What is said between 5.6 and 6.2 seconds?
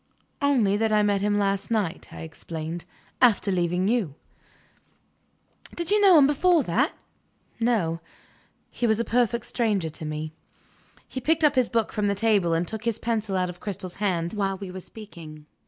"Did you know